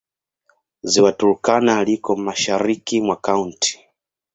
Ziwa 0.83 1.11
Turkana 1.17 1.73
liko 1.83 2.11
mashariki 2.15 3.01
mwa 3.01 3.15
kaunti. 3.25 3.79